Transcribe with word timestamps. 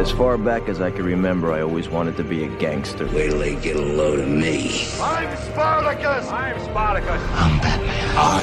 As 0.00 0.10
far 0.10 0.38
back 0.38 0.66
as 0.70 0.80
I 0.80 0.90
can 0.90 1.04
remember, 1.04 1.52
I 1.52 1.60
always 1.60 1.90
wanted 1.90 2.16
to 2.16 2.24
be 2.24 2.42
a 2.44 2.48
gangster. 2.56 3.04
Wait 3.08 3.28
till 3.28 3.38
they 3.38 3.54
get 3.56 3.76
a 3.76 3.82
load 3.82 4.18
of 4.18 4.28
me. 4.28 4.86
I'm 4.98 5.36
Spartacus! 5.36 6.26
I'm 6.30 6.58
Spartacus! 6.64 7.20
I'm 7.34 7.58
Batman. 7.60 8.16
I 8.16 8.40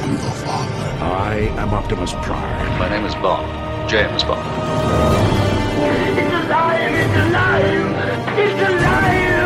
am 0.00 0.12
your 0.12 0.30
father. 0.40 1.04
I 1.04 1.52
am 1.60 1.74
Optimus 1.74 2.14
Prime. 2.22 2.78
My 2.78 2.88
name 2.88 3.04
is 3.04 3.14
Bond. 3.16 3.46
James 3.90 4.24
Bond. 4.24 4.40
It's 6.16 6.32
alive! 6.32 6.94
It's 6.94 7.16
alive! 7.26 7.92
It's 8.38 8.60
alive! 8.70 9.36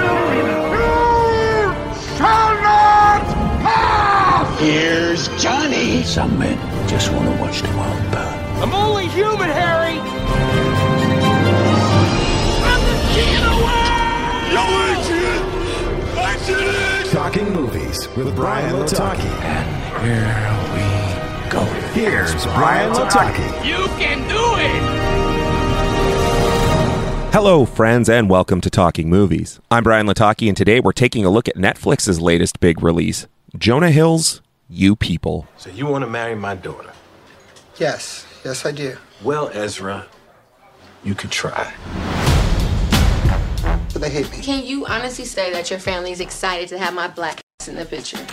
You 0.79 2.15
shall 2.17 2.55
not 2.63 3.25
pass! 3.65 4.61
Here's 4.61 5.27
Johnny. 5.43 6.05
Some 6.05 6.39
men 6.39 6.57
just 6.89 7.11
want 7.13 7.25
to 7.25 7.43
watch 7.43 7.61
the 7.61 7.77
world 7.77 8.13
burn. 8.13 8.63
I'm 8.63 8.73
only 8.73 9.09
human, 9.09 9.49
Harry! 9.51 9.90
Talking 17.13 17.53
movies 17.53 18.09
with 18.17 18.35
Brian 18.35 18.75
Lataki. 18.75 19.21
And 19.45 19.67
here 20.05 20.27
we 20.75 21.51
go. 21.51 21.63
Here's 21.93 22.45
Brian 22.47 22.93
Lataki. 22.93 23.65
You 23.65 23.87
can 23.99 24.19
do 24.29 24.57
it! 24.59 24.83
Hello, 27.33 27.65
friends, 27.65 28.09
and 28.09 28.29
welcome 28.29 28.61
to 28.63 28.71
Talking 28.71 29.09
Movies. 29.09 29.61
I'm 29.71 29.85
Brian 29.85 30.09
Lataki, 30.09 30.49
and 30.49 30.57
today 30.57 30.81
we're 30.81 30.91
taking 30.91 31.25
a 31.25 31.31
look 31.31 31.47
at 31.47 31.55
Netflix's 31.55 32.21
latest 32.21 32.59
big 32.59 32.83
release 32.83 33.29
Jonah 33.57 33.93
Hill's 33.93 34.43
You 34.69 34.97
People. 34.97 35.47
So 35.59 35.71
you 35.71 35.87
want 35.87 36.03
to 36.03 36.11
marry 36.11 36.35
my 36.35 36.57
daughter? 36.57 36.91
Yes, 37.77 38.27
yes, 38.45 38.67
I 38.67 38.73
do. 38.73 38.97
Well, 39.23 39.49
Ezra, 39.55 40.07
you 41.05 41.15
could 41.15 41.31
try. 41.31 41.73
But 44.01 44.13
they 44.13 44.23
hate 44.23 44.31
me. 44.31 44.43
Can 44.43 44.65
you 44.65 44.87
honestly 44.87 45.27
say 45.27 45.53
that 45.53 45.69
your 45.69 45.79
family 45.79 46.11
is 46.11 46.21
excited 46.21 46.71
to 46.71 46.79
have 46.79 46.95
my 46.95 47.07
black 47.07 47.41
ass 47.61 47.69
in 47.69 47.77
the 47.77 47.85
picture? 47.85 48.19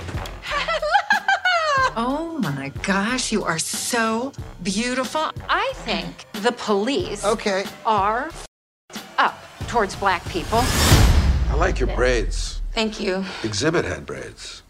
Oh 1.99 2.37
my 2.43 2.71
gosh, 2.83 3.31
you 3.31 3.43
are 3.43 3.57
so 3.57 4.31
beautiful. 4.61 5.31
I 5.49 5.71
think 5.77 6.25
the 6.43 6.51
police 6.51 7.25
Okay. 7.25 7.65
are 7.87 8.29
up 9.17 9.39
towards 9.67 9.95
black 9.95 10.23
people. 10.29 10.59
I 10.61 11.55
like 11.55 11.79
your 11.79 11.87
braids. 11.95 12.61
Thank 12.73 12.99
you. 12.99 13.25
Exhibit 13.43 13.83
had 13.83 14.05
braids. 14.05 14.61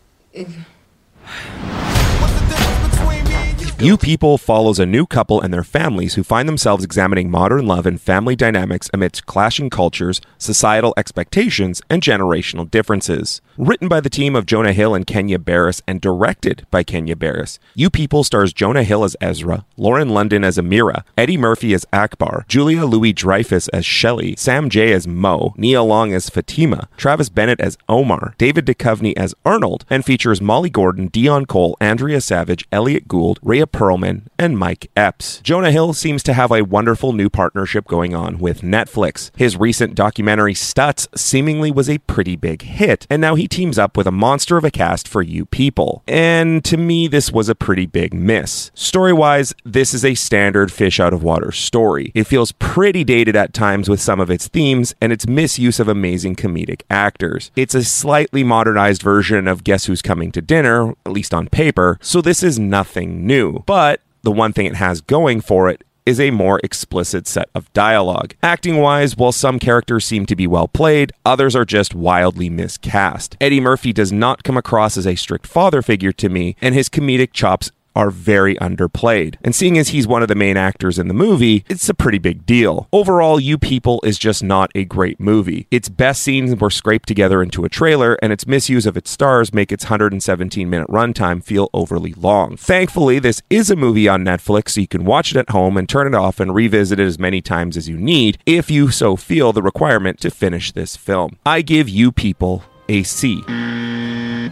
You 3.79 3.95
People 3.95 4.39
follows 4.39 4.79
a 4.79 4.87
new 4.87 5.05
couple 5.05 5.39
and 5.39 5.53
their 5.53 5.63
families 5.63 6.15
who 6.15 6.23
find 6.23 6.49
themselves 6.49 6.83
examining 6.83 7.29
modern 7.29 7.67
love 7.67 7.85
and 7.85 8.01
family 8.01 8.35
dynamics 8.35 8.89
amidst 8.91 9.27
clashing 9.27 9.69
cultures, 9.69 10.19
societal 10.39 10.95
expectations, 10.97 11.79
and 11.87 12.01
generational 12.01 12.69
differences. 12.69 13.39
Written 13.55 13.87
by 13.87 13.99
the 14.01 14.09
team 14.09 14.35
of 14.35 14.47
Jonah 14.47 14.73
Hill 14.73 14.95
and 14.95 15.05
Kenya 15.05 15.37
Barris 15.37 15.83
and 15.87 16.01
directed 16.01 16.65
by 16.71 16.81
Kenya 16.81 17.15
Barris, 17.15 17.59
You 17.75 17.91
People 17.91 18.23
stars 18.23 18.51
Jonah 18.51 18.81
Hill 18.83 19.03
as 19.03 19.15
Ezra, 19.21 19.63
Lauren 19.77 20.09
London 20.09 20.43
as 20.43 20.57
Amira, 20.57 21.03
Eddie 21.15 21.37
Murphy 21.37 21.75
as 21.75 21.85
Akbar, 21.93 22.45
Julia 22.47 22.83
Louis 22.83 23.13
Dreyfus 23.13 23.67
as 23.67 23.85
Shelley, 23.85 24.35
Sam 24.37 24.71
Jay 24.71 24.91
as 24.91 25.07
Mo, 25.07 25.53
Nia 25.55 25.83
Long 25.83 26.13
as 26.13 26.31
Fatima, 26.31 26.89
Travis 26.97 27.29
Bennett 27.29 27.59
as 27.59 27.77
Omar, 27.87 28.33
David 28.39 28.65
Duchovny 28.65 29.13
as 29.15 29.35
Arnold, 29.45 29.85
and 29.87 30.03
features 30.03 30.41
Molly 30.41 30.71
Gordon, 30.71 31.11
Deon 31.11 31.47
Cole, 31.47 31.77
Andrea 31.79 32.21
Savage, 32.21 32.67
Elliot 32.71 33.07
Gould, 33.07 33.39
Rhea 33.43 33.66
Perlman, 33.67 34.23
and 34.39 34.57
Mike 34.57 34.89
Epps. 34.95 35.39
Jonah 35.41 35.71
Hill 35.71 35.93
seems 35.93 36.23
to 36.23 36.33
have 36.33 36.51
a 36.51 36.63
wonderful 36.63 37.13
new 37.13 37.29
partnership 37.29 37.85
going 37.85 38.15
on 38.15 38.39
with 38.39 38.61
Netflix. 38.61 39.31
His 39.35 39.57
recent 39.57 39.95
documentary 39.95 40.53
Stutz 40.53 41.07
seemingly 41.17 41.71
was 41.71 41.89
a 41.89 41.99
pretty 41.99 42.35
big 42.35 42.61
hit, 42.63 43.05
and 43.09 43.21
now 43.21 43.35
he 43.35 43.47
teams 43.47 43.77
up 43.77 43.97
with 43.97 44.07
a 44.07 44.11
monster 44.11 44.57
of 44.57 44.63
a 44.63 44.71
cast 44.71 45.07
for 45.07 45.21
You 45.21 45.45
People. 45.45 46.03
And 46.07 46.63
to 46.65 46.77
me, 46.77 47.07
this 47.07 47.31
was 47.31 47.49
a 47.49 47.55
pretty 47.55 47.85
big 47.85 48.13
miss. 48.13 48.71
Story 48.73 49.13
wise, 49.13 49.53
this 49.63 49.93
is 49.93 50.05
a 50.05 50.15
standard 50.15 50.71
fish 50.71 50.99
out 50.99 51.13
of 51.13 51.23
water 51.23 51.51
story. 51.51 52.11
It 52.15 52.25
feels 52.25 52.51
pretty 52.53 53.03
dated 53.03 53.35
at 53.35 53.53
times 53.53 53.89
with 53.89 54.01
some 54.01 54.19
of 54.19 54.31
its 54.31 54.47
themes 54.47 54.95
and 55.01 55.11
its 55.11 55.27
misuse 55.27 55.79
of 55.79 55.87
amazing 55.87 56.35
comedic 56.35 56.81
actors. 56.89 57.51
It's 57.55 57.75
a 57.75 57.83
slightly 57.83 58.43
modernized 58.43 59.01
version 59.01 59.47
of 59.47 59.63
Guess 59.63 59.85
Who's 59.85 60.01
Coming 60.01 60.31
to 60.31 60.41
Dinner, 60.41 60.93
at 61.05 61.11
least 61.11 61.33
on 61.33 61.47
paper, 61.47 61.97
so 62.01 62.21
this 62.21 62.43
is 62.43 62.59
nothing 62.59 63.25
new. 63.25 63.56
But 63.65 64.01
the 64.23 64.31
one 64.31 64.53
thing 64.53 64.65
it 64.65 64.75
has 64.75 65.01
going 65.01 65.41
for 65.41 65.69
it 65.69 65.83
is 66.07 66.21
a 66.21 66.31
more 66.31 66.61
explicit 66.63 67.27
set 67.27 67.49
of 67.53 67.71
dialogue. 67.73 68.33
Acting 68.41 68.77
wise, 68.77 69.17
while 69.17 69.33
some 69.33 69.59
characters 69.59 70.05
seem 70.05 70.25
to 70.25 70.37
be 70.37 70.47
well 70.47 70.69
played, 70.69 71.11
others 71.25 71.53
are 71.53 71.65
just 71.65 71.93
wildly 71.93 72.49
miscast. 72.49 73.35
Eddie 73.41 73.59
Murphy 73.59 73.91
does 73.91 74.13
not 74.13 74.43
come 74.43 74.55
across 74.55 74.95
as 74.95 75.05
a 75.05 75.15
strict 75.15 75.45
father 75.45 75.81
figure 75.81 76.13
to 76.13 76.29
me, 76.29 76.55
and 76.61 76.73
his 76.73 76.87
comedic 76.87 77.33
chops 77.33 77.71
are 77.97 78.11
very 78.11 78.55
underplayed. 78.57 79.37
And 79.43 79.55
seeing 79.55 79.75
as 79.77 79.89
he's 79.89 80.07
one 80.07 80.21
of 80.21 80.27
the 80.27 80.35
main 80.35 80.55
actors 80.55 80.99
in 80.99 81.07
the 81.07 81.15
movie, 81.15 81.65
it's 81.67 81.89
a 81.89 81.95
pretty 81.95 82.19
big 82.19 82.45
deal. 82.45 82.87
Overall, 82.93 83.39
You 83.39 83.57
People 83.57 83.99
is 84.03 84.19
just 84.19 84.43
not 84.43 84.69
a 84.75 84.85
great 84.85 85.19
movie. 85.19 85.65
Its 85.71 85.89
best 85.89 86.21
scenes 86.21 86.55
were 86.55 86.69
scraped 86.69 87.07
together 87.07 87.41
into 87.41 87.65
a 87.65 87.69
trailer, 87.69 88.13
and 88.21 88.31
its 88.31 88.45
misuse 88.45 88.85
of 88.85 88.95
its 88.95 89.09
stars 89.09 89.51
make 89.51 89.71
its 89.71 89.85
117 89.85 90.69
minute 90.69 90.87
runtime 90.89 91.43
feel 91.43 91.71
overly 91.73 92.13
long. 92.13 92.55
Thankfully, 92.55 93.17
this 93.17 93.41
is 93.49 93.71
a 93.71 93.75
movie 93.75 94.07
on 94.07 94.23
Netflix, 94.23 94.69
so 94.69 94.81
you 94.81 94.87
can 94.87 95.03
watch 95.03 95.31
it 95.31 95.37
at 95.37 95.49
home 95.49 95.75
and 95.75 95.89
turn 95.89 96.05
it 96.05 96.13
off 96.13 96.39
and 96.39 96.53
revisit 96.53 96.99
it 96.99 97.07
as 97.07 97.17
many 97.17 97.41
times 97.41 97.75
as 97.75 97.89
you 97.89 97.97
need 97.97 98.37
if 98.45 98.69
you 98.69 98.91
so 98.91 99.15
feel 99.15 99.51
the 99.51 99.63
requirement 99.63 100.19
to 100.19 100.29
finish 100.29 100.71
this 100.71 100.95
film. 100.95 101.39
I 101.47 101.63
give 101.63 101.89
You 101.89 102.11
People 102.11 102.63
a 102.87 103.01
C. 103.01 103.43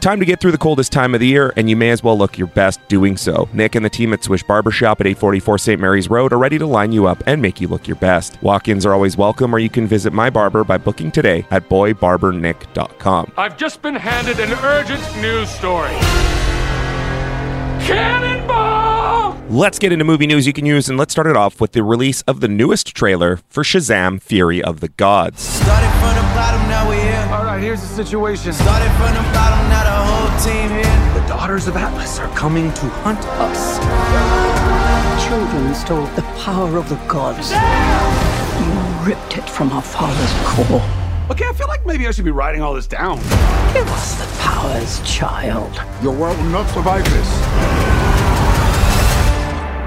Time 0.02 0.20
to 0.20 0.26
get 0.26 0.40
through 0.40 0.52
the 0.52 0.58
coldest 0.58 0.92
time 0.92 1.14
of 1.14 1.20
the 1.20 1.28
year, 1.28 1.52
and 1.56 1.70
you 1.70 1.76
may 1.76 1.90
as 1.90 2.04
well 2.04 2.18
look 2.18 2.38
your 2.38 2.48
best 2.48 2.86
doing 2.88 3.18
so. 3.18 3.50
Nick 3.54 3.76
and 3.76 3.84
the 3.84 3.90
team 3.90 4.14
at 4.14 4.24
Swish 4.24 4.44
Barbershop 4.44 5.02
at 5.02 5.08
844 5.08 5.58
St. 5.58 5.82
Mary's 5.82 6.10
Road 6.10 6.32
are 6.32 6.38
ready 6.38 6.58
to 6.58 6.66
line 6.66 6.92
you 6.92 7.08
up 7.08 7.24
and 7.26 7.42
make 7.42 7.60
you 7.60 7.68
look 7.68 7.88
your 7.88 7.98
best. 7.98 8.42
Walk 8.44 8.68
ins 8.68 8.86
are 8.86 8.94
always 8.94 9.18
welcome, 9.18 9.54
or 9.54 9.60
you 9.60 9.70
can 9.70 9.88
visit 9.88 10.14
my 10.14 10.30
barber 10.30 10.64
by 10.64 10.78
booking 10.78 11.12
today 11.12 11.46
at 11.50 11.68
boybarbernick.com. 11.70 13.34
I've 13.38 13.58
just 13.58 13.82
been 13.82 13.96
handed 13.96 14.40
an 14.40 14.52
urgent 14.64 15.02
news 15.22 15.50
story. 15.50 15.92
Cannonball! 17.86 19.40
Let's 19.50 19.78
get 19.80 19.92
into 19.92 20.06
movie 20.06 20.28
news 20.28 20.48
you 20.48 20.54
can 20.54 20.66
use, 20.66 20.90
and 20.90 20.98
let's 20.98 21.14
start 21.14 21.28
it 21.28 21.38
off 21.38 21.62
with 21.62 21.74
the 21.74 21.84
release 21.84 22.22
of 22.24 22.42
the 22.42 22.48
newest 22.48 22.96
trailer 22.96 23.40
for 23.50 23.64
Shazam 23.64 24.22
Fury 24.22 24.62
of 24.62 24.80
the 24.80 24.90
Gods. 24.90 25.60
Right, 27.56 27.64
here's 27.64 27.82
the 27.82 27.88
situation. 27.88 28.52
Started 28.52 28.92
from 28.98 29.14
the 29.14 29.24
bottom, 29.32 29.70
now 29.70 29.84
the 29.84 29.96
whole 30.12 30.30
team 30.44 30.70
here. 30.70 31.22
The 31.22 31.28
daughters 31.28 31.68
of 31.68 31.78
Atlas 31.78 32.20
are 32.20 32.28
coming 32.36 32.72
to 32.74 32.86
hunt 33.06 33.20
us. 33.40 33.80
Children 35.26 35.74
stole 35.74 36.06
the 36.16 36.22
power 36.44 36.78
of 36.78 36.90
the 36.90 36.98
gods. 37.08 37.52
You 37.52 39.08
ripped 39.08 39.38
it 39.38 39.50
from 39.50 39.72
our 39.72 39.82
father's 39.82 40.34
core. 40.44 40.84
Okay, 41.32 41.48
I 41.48 41.54
feel 41.54 41.68
like 41.68 41.86
maybe 41.86 42.08
I 42.08 42.12
should 42.12 42.26
be 42.26 42.32
writing 42.32 42.62
all 42.62 42.74
this 42.74 42.88
down. 42.88 43.18
Give 43.74 43.88
us 43.88 44.16
the 44.16 44.28
powers, 44.42 45.02
child. 45.10 45.82
Your 46.04 46.14
world 46.14 46.38
will 46.38 46.46
not 46.46 46.70
survive 46.72 47.06
this. 47.06 47.30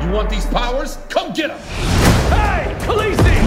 You 0.05 0.11
want 0.15 0.31
these 0.31 0.47
powers? 0.47 0.97
Come 1.11 1.35
get 1.35 1.49
them! 1.49 1.59
Hey, 2.31 2.75
Khaleesi! 2.87 3.38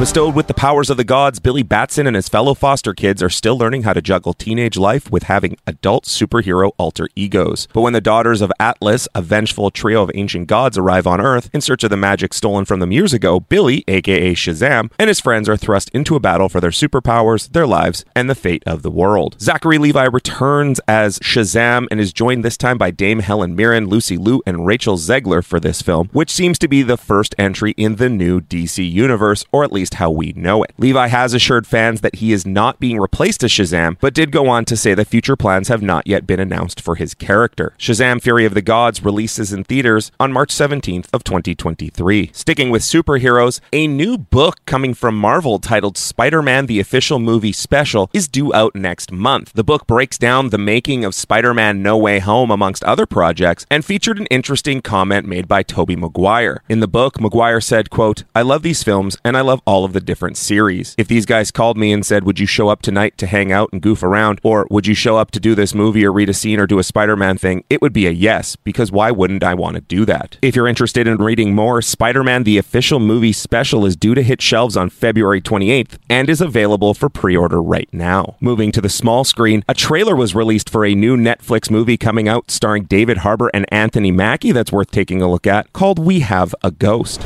Bestowed 0.00 0.34
with 0.34 0.48
the 0.48 0.54
powers 0.54 0.90
of 0.90 0.96
the 0.96 1.04
gods, 1.04 1.38
Billy 1.38 1.62
Batson 1.62 2.08
and 2.08 2.16
his 2.16 2.28
fellow 2.28 2.52
foster 2.52 2.92
kids 2.92 3.22
are 3.22 3.30
still 3.30 3.56
learning 3.56 3.84
how 3.84 3.92
to 3.92 4.02
juggle 4.02 4.34
teenage 4.34 4.76
life 4.76 5.08
with 5.08 5.22
having 5.22 5.56
adult 5.68 6.04
superhero 6.04 6.72
alter 6.78 7.08
egos. 7.14 7.68
But 7.72 7.82
when 7.82 7.92
the 7.92 8.00
daughters 8.00 8.42
of 8.42 8.52
Atlas, 8.58 9.06
a 9.14 9.22
vengeful 9.22 9.70
trio 9.70 10.02
of 10.02 10.10
ancient 10.14 10.48
gods, 10.48 10.76
arrive 10.76 11.06
on 11.06 11.20
Earth 11.20 11.48
in 11.54 11.60
search 11.60 11.84
of 11.84 11.90
the 11.90 11.96
magic 11.96 12.34
stolen 12.34 12.64
from 12.64 12.80
them 12.80 12.90
years 12.90 13.12
ago, 13.12 13.38
Billy, 13.38 13.84
aka 13.86 14.34
Shazam, 14.34 14.90
and 14.98 15.06
his 15.06 15.20
friends 15.20 15.48
are 15.48 15.56
thrust 15.56 15.90
into 15.90 16.16
a 16.16 16.20
battle 16.20 16.48
for 16.48 16.60
their 16.60 16.70
superpowers, 16.70 17.52
their 17.52 17.66
lives, 17.66 18.04
and 18.16 18.28
the 18.28 18.34
fate 18.34 18.64
of 18.66 18.82
the 18.82 18.90
world. 18.90 19.36
Zachary 19.40 19.78
Levi 19.78 20.06
returns 20.06 20.80
as 20.88 21.20
Shazam 21.20 21.86
and 21.92 22.00
is 22.00 22.12
joined 22.12 22.44
this 22.44 22.58
time 22.58 22.78
by 22.78 22.90
Dame 22.90 23.20
Helen 23.20 23.54
Mirren, 23.54 23.86
Lucy 23.86 24.16
Liu, 24.16 24.42
and 24.44 24.66
Rachel 24.66 24.96
Zegler 24.96 25.42
for 25.42 25.60
this 25.60 25.82
film, 25.82 26.10
which 26.12 26.32
seems 26.32 26.58
to 26.58 26.68
be 26.68 26.82
the 26.82 26.98
first 26.98 27.34
entry 27.38 27.74
in 27.76 27.96
the 27.96 28.10
new 28.10 28.40
DC 28.40 28.90
universe, 28.90 29.44
or 29.52 29.62
at 29.62 29.72
least 29.72 29.83
least 29.84 29.94
how 29.94 30.10
we 30.10 30.32
know 30.34 30.62
it. 30.62 30.72
Levi 30.78 31.08
has 31.08 31.34
assured 31.34 31.66
fans 31.66 32.00
that 32.00 32.16
he 32.16 32.32
is 32.32 32.46
not 32.46 32.80
being 32.80 32.98
replaced 32.98 33.44
as 33.44 33.50
Shazam, 33.50 33.98
but 34.00 34.14
did 34.14 34.32
go 34.32 34.48
on 34.48 34.64
to 34.64 34.78
say 34.78 34.94
that 34.94 35.08
future 35.08 35.36
plans 35.36 35.68
have 35.68 35.82
not 35.82 36.06
yet 36.06 36.26
been 36.26 36.40
announced 36.40 36.80
for 36.80 36.94
his 36.94 37.12
character. 37.12 37.74
Shazam 37.78 38.22
Fury 38.22 38.46
of 38.46 38.54
the 38.54 38.62
Gods 38.62 39.04
releases 39.04 39.52
in 39.52 39.62
theaters 39.62 40.10
on 40.18 40.32
March 40.32 40.54
17th 40.54 41.08
of 41.12 41.22
2023. 41.22 42.30
Sticking 42.32 42.70
with 42.70 42.80
superheroes, 42.80 43.60
a 43.74 43.86
new 43.86 44.16
book 44.16 44.56
coming 44.64 44.94
from 44.94 45.18
Marvel 45.18 45.58
titled 45.58 45.98
Spider-Man 45.98 46.64
the 46.64 46.80
Official 46.80 47.18
Movie 47.18 47.52
Special 47.52 48.08
is 48.14 48.26
due 48.26 48.54
out 48.54 48.74
next 48.74 49.12
month. 49.12 49.52
The 49.52 49.64
book 49.64 49.86
breaks 49.86 50.16
down 50.16 50.48
the 50.48 50.56
making 50.56 51.04
of 51.04 51.14
Spider-Man 51.14 51.82
No 51.82 51.98
Way 51.98 52.20
Home 52.20 52.50
amongst 52.50 52.84
other 52.84 53.04
projects 53.04 53.66
and 53.70 53.84
featured 53.84 54.18
an 54.18 54.26
interesting 54.26 54.80
comment 54.80 55.26
made 55.28 55.46
by 55.46 55.62
Tobey 55.62 55.96
Maguire. 55.96 56.62
In 56.70 56.80
the 56.80 56.88
book, 56.88 57.20
Maguire 57.20 57.60
said, 57.60 57.90
quote, 57.90 58.24
I 58.34 58.40
love 58.40 58.62
these 58.62 58.82
films 58.82 59.18
and 59.22 59.36
I 59.36 59.42
love 59.42 59.60
all 59.66 59.73
of 59.82 59.94
the 59.94 60.00
different 60.00 60.36
series. 60.36 60.94
If 60.98 61.08
these 61.08 61.24
guys 61.24 61.50
called 61.50 61.78
me 61.78 61.90
and 61.90 62.04
said, 62.04 62.24
would 62.24 62.38
you 62.38 62.44
show 62.46 62.68
up 62.68 62.82
tonight 62.82 63.16
to 63.16 63.26
hang 63.26 63.50
out 63.50 63.70
and 63.72 63.80
goof 63.80 64.02
around, 64.02 64.40
or 64.42 64.66
would 64.70 64.86
you 64.86 64.94
show 64.94 65.16
up 65.16 65.30
to 65.30 65.40
do 65.40 65.54
this 65.54 65.74
movie 65.74 66.04
or 66.04 66.12
read 66.12 66.28
a 66.28 66.34
scene 66.34 66.60
or 66.60 66.66
do 66.66 66.78
a 66.78 66.84
Spider-Man 66.84 67.38
thing, 67.38 67.64
it 67.70 67.80
would 67.80 67.94
be 67.94 68.06
a 68.06 68.10
yes, 68.10 68.56
because 68.56 68.92
why 68.92 69.10
wouldn't 69.10 69.42
I 69.42 69.54
want 69.54 69.76
to 69.76 69.80
do 69.80 70.04
that? 70.04 70.36
If 70.42 70.54
you're 70.54 70.68
interested 70.68 71.06
in 71.06 71.16
reading 71.16 71.54
more, 71.54 71.80
Spider-Man 71.80 72.44
the 72.44 72.58
Official 72.58 73.00
Movie 73.00 73.32
Special 73.32 73.86
is 73.86 73.96
due 73.96 74.14
to 74.14 74.22
hit 74.22 74.42
shelves 74.42 74.76
on 74.76 74.90
February 74.90 75.40
28th 75.40 75.96
and 76.10 76.28
is 76.28 76.42
available 76.42 76.92
for 76.92 77.08
pre-order 77.08 77.62
right 77.62 77.88
now. 77.90 78.36
Moving 78.40 78.70
to 78.72 78.82
the 78.82 78.90
small 78.90 79.24
screen, 79.24 79.64
a 79.66 79.72
trailer 79.74 80.14
was 80.14 80.34
released 80.34 80.68
for 80.68 80.84
a 80.84 80.94
new 80.94 81.16
Netflix 81.16 81.70
movie 81.70 81.96
coming 81.96 82.28
out 82.28 82.50
starring 82.50 82.84
David 82.84 83.18
Harbour 83.18 83.50
and 83.54 83.64
Anthony 83.72 84.10
Mackie 84.10 84.52
that's 84.52 84.72
worth 84.72 84.90
taking 84.90 85.22
a 85.22 85.30
look 85.30 85.46
at 85.46 85.72
called 85.72 85.98
We 85.98 86.20
Have 86.20 86.54
a 86.62 86.70
Ghost. 86.70 87.22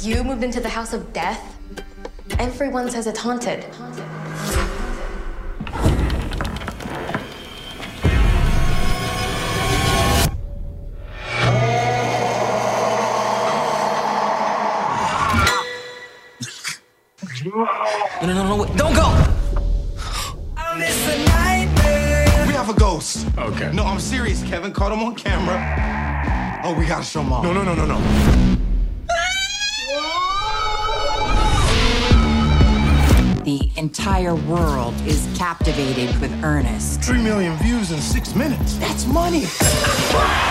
You 0.00 0.22
moved 0.22 0.44
into 0.44 0.60
the 0.60 0.68
house 0.68 0.92
of 0.92 1.12
death? 1.12 1.58
Everyone 2.38 2.90
says 2.90 3.06
it's 3.06 3.18
haunted. 3.18 3.64
No, 18.22 18.26
no, 18.26 18.34
no, 18.34 18.56
no, 18.56 18.74
don't 18.76 18.94
go! 18.94 19.08
We 22.46 22.52
have 22.52 22.68
a 22.68 22.74
ghost. 22.74 23.26
Okay. 23.38 23.72
No, 23.72 23.84
I'm 23.84 23.98
serious, 23.98 24.42
Kevin. 24.42 24.72
Caught 24.72 24.92
him 24.92 25.00
on 25.00 25.14
camera. 25.14 26.60
Oh, 26.64 26.74
we 26.74 26.86
gotta 26.86 27.04
show 27.04 27.22
mom. 27.22 27.44
No, 27.44 27.52
no, 27.52 27.62
no, 27.62 27.74
no, 27.74 27.86
no. 27.86 28.65
The 33.58 33.65
entire 33.76 34.34
world 34.34 34.94
is 35.06 35.28
captivated 35.36 36.18
with 36.20 36.32
Ernest. 36.42 37.02
Three 37.02 37.22
million 37.22 37.56
views 37.58 37.90
in 37.92 38.00
six 38.00 38.34
minutes. 38.34 38.76
That's 38.78 39.06
money. 39.06 39.44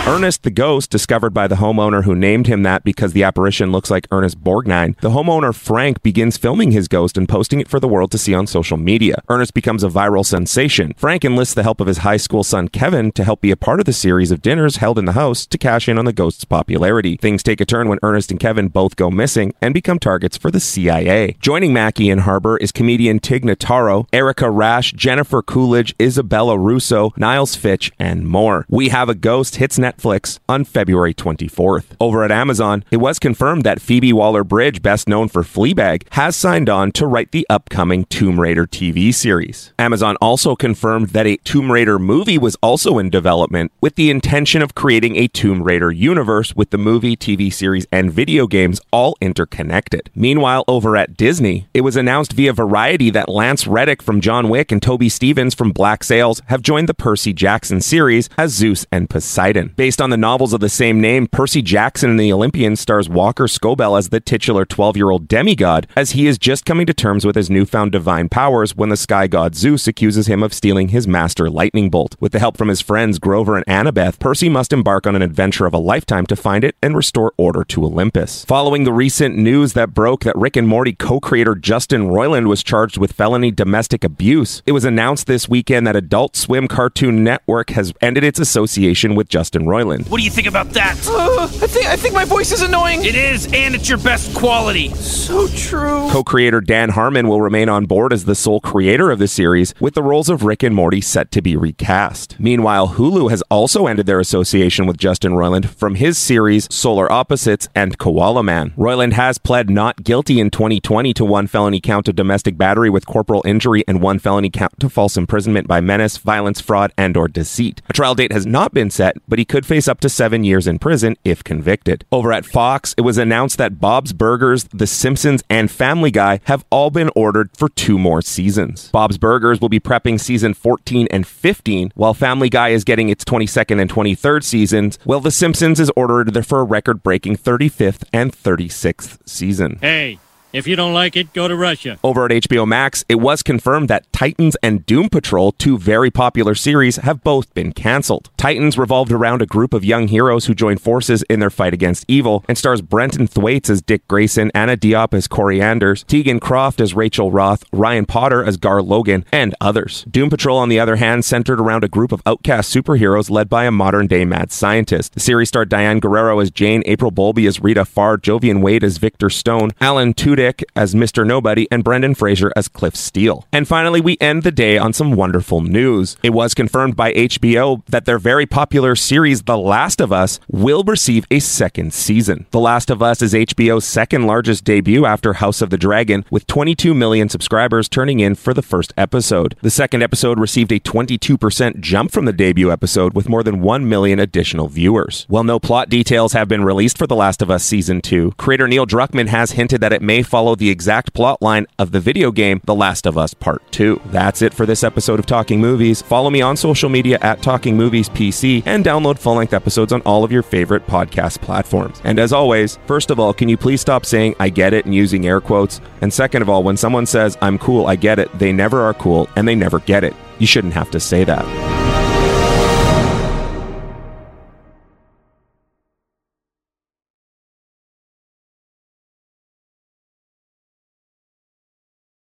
Ernest 0.06 0.44
the 0.44 0.50
Ghost, 0.50 0.90
discovered 0.90 1.30
by 1.30 1.48
the 1.48 1.56
homeowner 1.56 2.04
who 2.04 2.14
named 2.14 2.46
him 2.46 2.62
that 2.62 2.84
because 2.84 3.12
the 3.12 3.24
apparition 3.24 3.72
looks 3.72 3.90
like 3.90 4.06
Ernest 4.12 4.42
Borgnine, 4.42 4.98
the 5.00 5.10
homeowner 5.10 5.54
Frank 5.54 6.02
begins 6.02 6.36
filming 6.36 6.70
his 6.70 6.88
ghost 6.88 7.18
and 7.18 7.28
posting 7.28 7.60
it 7.60 7.68
for 7.68 7.80
the 7.80 7.88
world 7.88 8.10
to 8.12 8.18
see 8.18 8.34
on 8.34 8.46
social 8.46 8.76
media. 8.76 9.16
Ernest 9.28 9.54
becomes 9.54 9.82
a 9.82 9.88
viral 9.88 10.24
sensation. 10.24 10.94
Frank 10.96 11.24
enlists 11.24 11.54
the 11.54 11.64
help 11.64 11.80
of 11.80 11.88
his 11.88 11.98
high 11.98 12.16
school 12.16 12.44
son 12.44 12.68
Kevin 12.68 13.10
to 13.12 13.24
help 13.24 13.40
be 13.40 13.50
a 13.50 13.56
part 13.56 13.80
of 13.80 13.86
the 13.86 13.92
series 13.92 14.30
of 14.30 14.42
dinners 14.42 14.76
held 14.76 14.98
in 14.98 15.04
the 15.04 15.12
house 15.12 15.46
to 15.46 15.58
cash 15.58 15.88
in 15.88 15.98
on 15.98 16.04
the 16.04 16.12
ghost's 16.12 16.44
popularity. 16.44 17.16
Things 17.16 17.42
take 17.42 17.60
a 17.60 17.64
turn 17.64 17.88
when 17.88 17.98
Ernest 18.02 18.30
and 18.30 18.38
Kevin 18.38 18.68
both 18.68 18.94
go 18.96 19.10
missing 19.10 19.52
and 19.60 19.74
become 19.74 19.98
targets 19.98 20.36
for 20.36 20.50
the 20.50 20.60
CIA. 20.60 21.36
Joining 21.40 21.72
Mackie 21.72 22.10
and 22.10 22.20
Harbour 22.20 22.56
is 22.58 22.70
comedian 22.70 23.15
Tig 23.20 23.44
Notaro, 23.44 24.06
Erica 24.12 24.46
Ash, 24.46 24.92
Jennifer 24.92 25.42
Coolidge, 25.42 25.94
Isabella 26.00 26.58
Russo, 26.58 27.12
Niles 27.16 27.54
Fitch, 27.54 27.92
and 27.98 28.26
more. 28.26 28.66
We 28.68 28.88
Have 28.88 29.08
a 29.08 29.14
Ghost 29.14 29.56
hits 29.56 29.78
Netflix 29.78 30.38
on 30.48 30.64
February 30.64 31.14
24th. 31.14 31.96
Over 32.00 32.24
at 32.24 32.32
Amazon, 32.32 32.84
it 32.90 32.98
was 32.98 33.18
confirmed 33.18 33.64
that 33.64 33.80
Phoebe 33.80 34.12
Waller-Bridge, 34.12 34.82
best 34.82 35.08
known 35.08 35.28
for 35.28 35.42
Fleabag, 35.42 36.02
has 36.12 36.36
signed 36.36 36.68
on 36.68 36.92
to 36.92 37.06
write 37.06 37.32
the 37.32 37.46
upcoming 37.48 38.04
Tomb 38.06 38.40
Raider 38.40 38.66
TV 38.66 39.14
series. 39.14 39.72
Amazon 39.78 40.16
also 40.20 40.56
confirmed 40.56 41.10
that 41.10 41.26
a 41.26 41.36
Tomb 41.38 41.70
Raider 41.70 41.98
movie 41.98 42.38
was 42.38 42.56
also 42.62 42.98
in 42.98 43.10
development 43.10 43.72
with 43.80 43.94
the 43.94 44.10
intention 44.10 44.62
of 44.62 44.74
creating 44.74 45.16
a 45.16 45.28
Tomb 45.28 45.62
Raider 45.62 45.90
universe 45.90 46.54
with 46.54 46.70
the 46.70 46.78
movie, 46.78 47.16
TV 47.16 47.52
series, 47.52 47.86
and 47.92 48.12
video 48.12 48.46
games 48.46 48.80
all 48.90 49.16
interconnected. 49.20 50.10
Meanwhile, 50.14 50.64
over 50.68 50.96
at 50.96 51.16
Disney, 51.16 51.68
it 51.74 51.82
was 51.82 51.96
announced 51.96 52.32
via 52.32 52.52
Variety 52.52 53.05
that 53.10 53.28
Lance 53.28 53.66
Reddick 53.66 54.02
from 54.02 54.20
John 54.20 54.48
Wick 54.48 54.72
and 54.72 54.82
Toby 54.82 55.08
Stephens 55.08 55.54
from 55.54 55.72
Black 55.72 56.04
Sails 56.04 56.42
have 56.46 56.62
joined 56.62 56.88
the 56.88 56.94
Percy 56.94 57.32
Jackson 57.32 57.80
series 57.80 58.28
as 58.38 58.52
Zeus 58.52 58.86
and 58.90 59.08
Poseidon. 59.10 59.74
Based 59.76 60.00
on 60.00 60.10
the 60.10 60.16
novels 60.16 60.52
of 60.52 60.60
the 60.60 60.68
same 60.68 61.00
name, 61.00 61.26
Percy 61.26 61.62
Jackson 61.62 62.10
and 62.10 62.20
the 62.20 62.32
Olympians 62.32 62.80
stars 62.80 63.08
Walker 63.08 63.44
Scobell 63.44 63.98
as 63.98 64.08
the 64.08 64.20
titular 64.20 64.64
12 64.64 64.96
year 64.96 65.10
old 65.10 65.28
demigod, 65.28 65.86
as 65.96 66.12
he 66.12 66.26
is 66.26 66.38
just 66.38 66.64
coming 66.64 66.86
to 66.86 66.94
terms 66.94 67.24
with 67.24 67.36
his 67.36 67.50
newfound 67.50 67.92
divine 67.92 68.28
powers 68.28 68.74
when 68.74 68.88
the 68.88 68.96
sky 68.96 69.26
god 69.26 69.54
Zeus 69.54 69.86
accuses 69.86 70.26
him 70.26 70.42
of 70.42 70.54
stealing 70.54 70.88
his 70.88 71.06
master 71.06 71.48
lightning 71.48 71.90
bolt. 71.90 72.16
With 72.20 72.32
the 72.32 72.38
help 72.38 72.56
from 72.56 72.68
his 72.68 72.80
friends 72.80 73.18
Grover 73.18 73.56
and 73.56 73.66
Annabeth, 73.66 74.18
Percy 74.18 74.48
must 74.48 74.72
embark 74.72 75.06
on 75.06 75.16
an 75.16 75.22
adventure 75.22 75.66
of 75.66 75.74
a 75.74 75.78
lifetime 75.78 76.26
to 76.26 76.36
find 76.36 76.64
it 76.64 76.76
and 76.82 76.96
restore 76.96 77.32
order 77.36 77.64
to 77.64 77.84
Olympus. 77.84 78.44
Following 78.44 78.84
the 78.84 78.92
recent 78.92 79.36
news 79.36 79.72
that 79.72 79.94
broke 79.94 80.24
that 80.24 80.36
Rick 80.36 80.56
and 80.56 80.68
Morty 80.68 80.92
co 80.92 81.20
creator 81.20 81.54
Justin 81.54 82.08
Roiland 82.08 82.46
was 82.48 82.62
charged 82.62 82.95
with 82.98 83.12
felony 83.12 83.50
domestic 83.50 84.04
abuse, 84.04 84.62
it 84.66 84.72
was 84.72 84.84
announced 84.84 85.26
this 85.26 85.48
weekend 85.48 85.86
that 85.86 85.96
Adult 85.96 86.36
Swim 86.36 86.68
Cartoon 86.68 87.24
Network 87.24 87.70
has 87.70 87.92
ended 88.00 88.24
its 88.24 88.38
association 88.38 89.14
with 89.14 89.28
Justin 89.28 89.64
Roiland. 89.64 90.08
What 90.08 90.18
do 90.18 90.24
you 90.24 90.30
think 90.30 90.46
about 90.46 90.70
that? 90.70 90.96
Uh, 91.06 91.44
I 91.44 91.66
think 91.66 91.86
I 91.86 91.96
think 91.96 92.14
my 92.14 92.24
voice 92.24 92.52
is 92.52 92.62
annoying. 92.62 93.04
It 93.04 93.14
is, 93.14 93.46
and 93.52 93.74
it's 93.74 93.88
your 93.88 93.98
best 93.98 94.34
quality. 94.34 94.92
So 94.94 95.48
true. 95.48 96.08
Co 96.10 96.22
creator 96.22 96.60
Dan 96.60 96.90
Harmon 96.90 97.28
will 97.28 97.40
remain 97.40 97.68
on 97.68 97.86
board 97.86 98.12
as 98.12 98.24
the 98.24 98.34
sole 98.34 98.60
creator 98.60 99.10
of 99.10 99.18
the 99.18 99.28
series, 99.28 99.74
with 99.80 99.94
the 99.94 100.02
roles 100.02 100.28
of 100.28 100.42
Rick 100.44 100.62
and 100.62 100.74
Morty 100.74 101.00
set 101.00 101.30
to 101.32 101.42
be 101.42 101.56
recast. 101.56 102.36
Meanwhile, 102.38 102.94
Hulu 102.96 103.30
has 103.30 103.42
also 103.50 103.86
ended 103.86 104.06
their 104.06 104.20
association 104.20 104.86
with 104.86 104.96
Justin 104.96 105.32
Roiland 105.32 105.66
from 105.66 105.96
his 105.96 106.18
series 106.18 106.68
Solar 106.74 107.10
Opposites 107.10 107.68
and 107.74 107.98
Koala 107.98 108.42
Man. 108.42 108.70
Roiland 108.76 109.12
has 109.12 109.38
pled 109.38 109.70
not 109.70 110.04
guilty 110.04 110.40
in 110.40 110.50
2020 110.50 111.12
to 111.14 111.24
one 111.24 111.46
felony 111.46 111.80
count 111.80 112.08
of 112.08 112.16
domestic 112.16 112.56
battery 112.56 112.85
with 112.90 113.06
corporal 113.06 113.42
injury 113.44 113.84
and 113.86 114.00
one 114.00 114.18
felony 114.18 114.50
count 114.50 114.78
to 114.80 114.88
false 114.88 115.16
imprisonment 115.16 115.66
by 115.66 115.80
menace, 115.80 116.16
violence, 116.16 116.60
fraud, 116.60 116.92
and 116.96 117.16
or 117.16 117.28
deceit. 117.28 117.82
A 117.88 117.92
trial 117.92 118.14
date 118.14 118.32
has 118.32 118.46
not 118.46 118.72
been 118.72 118.90
set, 118.90 119.16
but 119.28 119.38
he 119.38 119.44
could 119.44 119.66
face 119.66 119.88
up 119.88 120.00
to 120.00 120.08
seven 120.08 120.44
years 120.44 120.66
in 120.66 120.78
prison 120.78 121.16
if 121.24 121.44
convicted. 121.44 122.04
Over 122.12 122.32
at 122.32 122.46
Fox, 122.46 122.94
it 122.96 123.02
was 123.02 123.18
announced 123.18 123.58
that 123.58 123.80
Bob's 123.80 124.12
Burgers, 124.12 124.64
The 124.64 124.86
Simpsons, 124.86 125.42
and 125.48 125.70
Family 125.70 126.10
Guy 126.10 126.40
have 126.44 126.64
all 126.70 126.90
been 126.90 127.10
ordered 127.14 127.50
for 127.56 127.68
two 127.68 127.98
more 127.98 128.22
seasons. 128.22 128.90
Bob's 128.90 129.18
Burgers 129.18 129.60
will 129.60 129.68
be 129.68 129.80
prepping 129.80 130.20
season 130.20 130.54
14 130.54 131.08
and 131.10 131.26
15, 131.26 131.92
while 131.94 132.14
Family 132.14 132.48
Guy 132.48 132.68
is 132.68 132.84
getting 132.84 133.08
its 133.08 133.24
22nd 133.24 133.80
and 133.80 133.90
23rd 133.90 134.44
seasons, 134.44 134.98
while 135.04 135.20
The 135.20 135.30
Simpsons 135.30 135.80
is 135.80 135.90
ordered 135.96 136.46
for 136.46 136.60
a 136.60 136.64
record 136.64 137.02
breaking 137.02 137.36
35th 137.36 138.04
and 138.12 138.32
36th 138.32 139.18
season. 139.28 139.78
Hey. 139.80 140.18
If 140.56 140.66
you 140.66 140.74
don't 140.74 140.94
like 140.94 141.16
it, 141.16 141.34
go 141.34 141.48
to 141.48 141.54
Russia. 141.54 141.98
Over 142.02 142.24
at 142.24 142.30
HBO 142.30 142.66
Max, 142.66 143.04
it 143.10 143.16
was 143.16 143.42
confirmed 143.42 143.88
that 143.90 144.10
Titans 144.10 144.56
and 144.62 144.86
Doom 144.86 145.10
Patrol, 145.10 145.52
two 145.52 145.76
very 145.76 146.10
popular 146.10 146.54
series, 146.54 146.96
have 146.96 147.22
both 147.22 147.52
been 147.52 147.74
canceled. 147.74 148.30
Titans 148.38 148.78
revolved 148.78 149.12
around 149.12 149.42
a 149.42 149.46
group 149.46 149.74
of 149.74 149.84
young 149.84 150.08
heroes 150.08 150.46
who 150.46 150.54
join 150.54 150.78
forces 150.78 151.22
in 151.24 151.40
their 151.40 151.50
fight 151.50 151.74
against 151.74 152.06
evil 152.08 152.42
and 152.48 152.56
stars 152.56 152.80
Brenton 152.80 153.26
Thwaites 153.26 153.68
as 153.68 153.82
Dick 153.82 154.08
Grayson, 154.08 154.50
Anna 154.54 154.78
Diop 154.78 155.12
as 155.12 155.28
Kory 155.28 155.60
Anders, 155.60 156.04
Teagan 156.04 156.40
Croft 156.40 156.80
as 156.80 156.94
Rachel 156.94 157.30
Roth, 157.30 157.62
Ryan 157.70 158.06
Potter 158.06 158.42
as 158.42 158.56
Gar 158.56 158.80
Logan, 158.80 159.26
and 159.30 159.54
others. 159.60 160.06
Doom 160.10 160.30
Patrol, 160.30 160.56
on 160.56 160.70
the 160.70 160.80
other 160.80 160.96
hand, 160.96 161.26
centered 161.26 161.60
around 161.60 161.84
a 161.84 161.88
group 161.88 162.12
of 162.12 162.22
outcast 162.24 162.74
superheroes 162.74 163.28
led 163.28 163.50
by 163.50 163.66
a 163.66 163.70
modern 163.70 164.06
day 164.06 164.24
mad 164.24 164.50
scientist. 164.50 165.12
The 165.12 165.20
series 165.20 165.48
starred 165.48 165.68
Diane 165.68 166.00
Guerrero 166.00 166.38
as 166.40 166.50
Jane, 166.50 166.82
April 166.86 167.10
Bowlby 167.10 167.46
as 167.46 167.60
Rita 167.60 167.84
Farr, 167.84 168.16
Jovian 168.16 168.62
Wade 168.62 168.84
as 168.84 168.96
Victor 168.96 169.28
Stone, 169.28 169.72
Alan 169.82 170.14
Tudyk 170.14 170.45
Dick 170.46 170.64
as 170.76 170.94
Mr. 170.94 171.26
Nobody 171.26 171.66
and 171.72 171.82
Brendan 171.82 172.14
Fraser 172.14 172.52
as 172.54 172.68
Cliff 172.68 172.94
Steele. 172.94 173.44
And 173.52 173.66
finally, 173.66 174.00
we 174.00 174.16
end 174.20 174.44
the 174.44 174.52
day 174.52 174.78
on 174.78 174.92
some 174.92 175.10
wonderful 175.10 175.60
news. 175.60 176.16
It 176.22 176.30
was 176.30 176.54
confirmed 176.54 176.94
by 176.94 177.12
HBO 177.14 177.84
that 177.86 178.04
their 178.04 178.20
very 178.20 178.46
popular 178.46 178.94
series, 178.94 179.42
The 179.42 179.58
Last 179.58 180.00
of 180.00 180.12
Us, 180.12 180.38
will 180.48 180.84
receive 180.84 181.26
a 181.32 181.40
second 181.40 181.92
season. 181.92 182.46
The 182.52 182.60
Last 182.60 182.90
of 182.90 183.02
Us 183.02 183.22
is 183.22 183.34
HBO's 183.34 183.84
second 183.84 184.28
largest 184.28 184.62
debut 184.62 185.04
after 185.04 185.32
House 185.32 185.60
of 185.60 185.70
the 185.70 185.76
Dragon, 185.76 186.24
with 186.30 186.46
22 186.46 186.94
million 186.94 187.28
subscribers 187.28 187.88
turning 187.88 188.20
in 188.20 188.36
for 188.36 188.54
the 188.54 188.62
first 188.62 188.94
episode. 188.96 189.56
The 189.62 189.70
second 189.70 190.04
episode 190.04 190.38
received 190.38 190.70
a 190.70 190.78
22% 190.78 191.80
jump 191.80 192.12
from 192.12 192.24
the 192.24 192.32
debut 192.32 192.70
episode, 192.70 193.14
with 193.14 193.28
more 193.28 193.42
than 193.42 193.62
1 193.62 193.88
million 193.88 194.20
additional 194.20 194.68
viewers. 194.68 195.26
While 195.28 195.42
no 195.42 195.58
plot 195.58 195.88
details 195.88 196.34
have 196.34 196.46
been 196.46 196.62
released 196.62 196.98
for 196.98 197.08
The 197.08 197.16
Last 197.16 197.42
of 197.42 197.50
Us 197.50 197.64
Season 197.64 198.00
2, 198.00 198.34
creator 198.38 198.68
Neil 198.68 198.86
Druckmann 198.86 199.26
has 199.26 199.50
hinted 199.52 199.80
that 199.80 199.92
it 199.92 200.02
may 200.02 200.22
follow 200.36 200.54
the 200.54 200.68
exact 200.68 201.14
plot 201.14 201.40
line 201.40 201.66
of 201.78 201.92
the 201.92 201.98
video 201.98 202.30
game 202.30 202.60
The 202.66 202.74
Last 202.74 203.06
of 203.06 203.16
Us 203.16 203.32
Part 203.32 203.62
2. 203.72 204.02
That's 204.08 204.42
it 204.42 204.52
for 204.52 204.66
this 204.66 204.84
episode 204.84 205.18
of 205.18 205.24
Talking 205.24 205.62
Movies. 205.62 206.02
Follow 206.02 206.28
me 206.28 206.42
on 206.42 206.58
social 206.58 206.90
media 206.90 207.16
at 207.22 207.40
Talking 207.40 207.74
Movies 207.74 208.10
PC 208.10 208.62
and 208.66 208.84
download 208.84 209.18
full 209.18 209.36
length 209.36 209.54
episodes 209.54 209.94
on 209.94 210.02
all 210.02 210.24
of 210.24 210.30
your 210.30 210.42
favorite 210.42 210.86
podcast 210.86 211.40
platforms. 211.40 212.02
And 212.04 212.18
as 212.18 212.34
always, 212.34 212.78
first 212.84 213.10
of 213.10 213.18
all, 213.18 213.32
can 213.32 213.48
you 213.48 213.56
please 213.56 213.80
stop 213.80 214.04
saying 214.04 214.34
I 214.38 214.50
get 214.50 214.74
it 214.74 214.84
and 214.84 214.94
using 214.94 215.26
air 215.26 215.40
quotes? 215.40 215.80
And 216.02 216.12
second 216.12 216.42
of 216.42 216.50
all, 216.50 216.62
when 216.62 216.76
someone 216.76 217.06
says 217.06 217.38
I'm 217.40 217.56
cool, 217.56 217.86
I 217.86 217.96
get 217.96 218.18
it, 218.18 218.30
they 218.38 218.52
never 218.52 218.82
are 218.82 218.92
cool 218.92 219.30
and 219.36 219.48
they 219.48 219.54
never 219.54 219.78
get 219.78 220.04
it. 220.04 220.14
You 220.38 220.46
shouldn't 220.46 220.74
have 220.74 220.90
to 220.90 221.00
say 221.00 221.24
that. 221.24 221.75